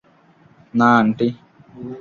[0.73, 1.27] না, আন্টি।